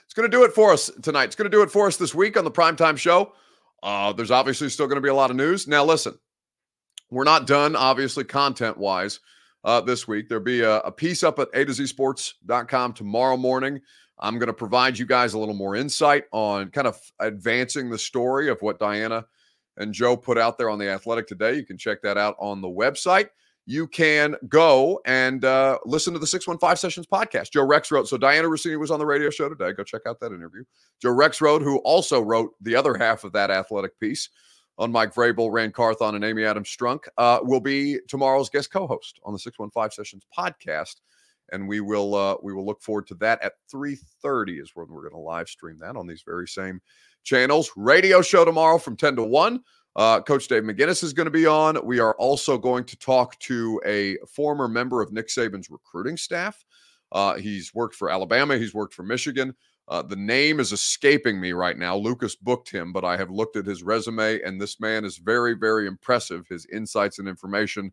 [0.06, 1.26] it's going to do it for us tonight.
[1.26, 3.34] It's going to do it for us this week on the primetime show.
[3.82, 5.68] Uh, there's obviously still going to be a lot of news.
[5.68, 6.18] Now, listen,
[7.10, 9.20] we're not done, obviously, content wise.
[9.64, 10.28] Uh, this week.
[10.28, 13.80] There'll be a, a, piece up at a to z sports.com tomorrow morning
[14.22, 17.98] I'm going to provide you guys a little more insight on kind of advancing the
[17.98, 19.26] story of what Dianna
[19.78, 21.56] and Joe put out there on the Athletic today.
[21.56, 23.30] You can check that out on the website.
[23.66, 27.52] you can go and uh, listen to the 615 Sessions podcast.
[27.52, 29.72] Joe Rexrode, So Dianna Russini was on the radio show today.
[29.72, 30.64] Go check out that interview.
[31.02, 34.30] Joe Rexrode, who also wrote the other half of that athletic piece
[34.78, 39.20] on Mike Vrabel, Ran Carthon, and Amy Adams Strunk, uh, will be tomorrow's guest co-host
[39.24, 40.96] on the 615 Sessions podcast.
[41.52, 45.02] And we will uh, we will look forward to that at 3:30 is when we're
[45.02, 46.82] going to live stream that on these very same
[47.24, 47.72] channels.
[47.76, 49.62] Radio show tomorrow from 10 to 1.
[49.96, 51.78] Uh, Coach Dave McGinnis is going to be on.
[51.86, 56.64] We are also going to talk to a former member of Nick Saban's recruiting staff.
[57.12, 59.54] Uh, he's worked for Alabama, he's worked for Michigan.
[59.88, 61.98] Uh, the name is escaping me right now.
[61.98, 65.54] Lucas booked him, but I have looked at his resume, and this man is very,
[65.54, 66.48] very impressive.
[66.48, 67.92] His insights and information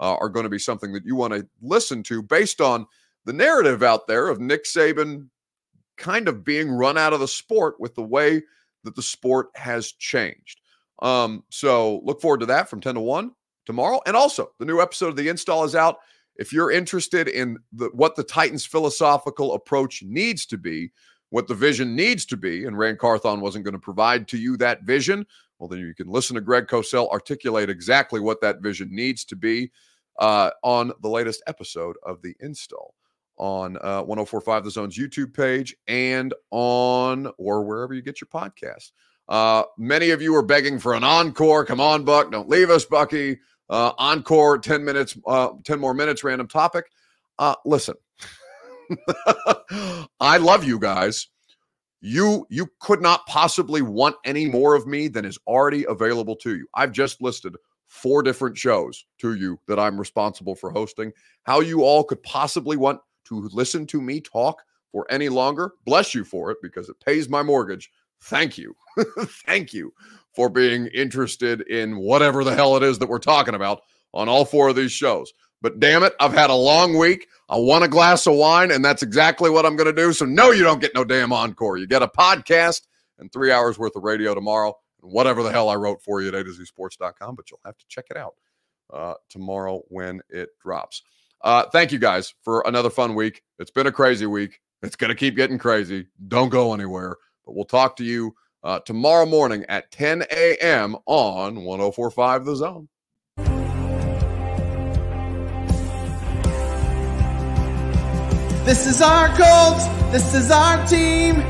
[0.00, 2.86] uh, are going to be something that you want to listen to based on
[3.26, 5.28] the narrative out there of Nick Saban
[5.96, 8.42] kind of being run out of the sport with the way
[8.82, 10.60] that the sport has changed.
[11.02, 13.30] Um, so look forward to that from 10 to 1
[13.66, 14.00] tomorrow.
[14.06, 15.98] And also, the new episode of The Install is out.
[16.36, 20.90] If you're interested in the, what the Titans' philosophical approach needs to be,
[21.28, 24.56] what the vision needs to be, and Ran Carthon wasn't going to provide to you
[24.56, 25.26] that vision,
[25.58, 29.36] well, then you can listen to Greg Cosell articulate exactly what that vision needs to
[29.36, 29.70] be
[30.20, 32.94] uh, on the latest episode of The Install
[33.36, 38.92] on uh, 1045 The Zone's YouTube page and on or wherever you get your podcast.
[39.28, 41.64] Uh, many of you are begging for an encore.
[41.64, 42.30] Come on, Buck.
[42.30, 43.38] Don't leave us, Bucky.
[43.70, 46.90] Uh, encore, 10 minutes, uh, 10 more minutes, random topic.
[47.38, 47.94] Uh, listen,
[50.20, 51.28] I love you guys.
[52.02, 56.56] You you could not possibly want any more of me than is already available to
[56.56, 56.66] you.
[56.74, 57.54] I've just listed
[57.90, 61.12] four different shows to you that I'm responsible for hosting.
[61.42, 66.14] How you all could possibly want to listen to me talk for any longer, bless
[66.14, 67.90] you for it because it pays my mortgage
[68.22, 68.74] thank you.
[69.46, 69.92] thank you
[70.34, 73.82] for being interested in whatever the hell it is that we're talking about
[74.12, 75.32] on all four of these shows.
[75.62, 77.26] But damn it, I've had a long week.
[77.48, 80.12] I want a glass of wine, and that's exactly what I'm going to do.
[80.12, 81.76] So, no, you don't get no damn encore.
[81.76, 82.82] You get a podcast
[83.18, 86.34] and three hours worth of radio tomorrow, whatever the hell I wrote for you at
[86.34, 87.34] A Sports.com.
[87.34, 88.34] But you'll have to check it out
[88.92, 91.02] uh, tomorrow when it drops.
[91.42, 93.42] Uh, thank you guys for another fun week.
[93.58, 94.60] It's been a crazy week.
[94.82, 96.06] It's going to keep getting crazy.
[96.28, 97.16] Don't go anywhere.
[97.44, 100.96] But we'll talk to you uh, tomorrow morning at 10 a.m.
[101.06, 102.88] on 1045 The Zone.
[108.64, 109.86] This is our Colts.
[110.12, 111.42] This is our team.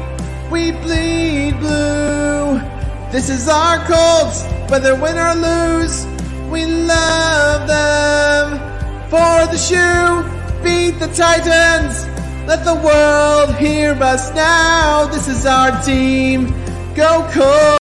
[0.50, 2.79] We bleed blue.
[3.10, 4.44] This is our Colts.
[4.70, 6.06] Whether win or lose,
[6.48, 8.58] we love them.
[9.10, 10.22] For the shoe,
[10.62, 12.06] beat the Titans.
[12.46, 15.06] Let the world hear us now.
[15.06, 16.54] This is our team.
[16.94, 17.79] Go Colts!